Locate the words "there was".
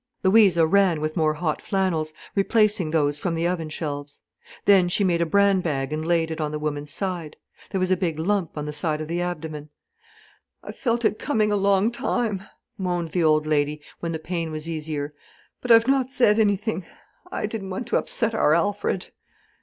7.69-7.91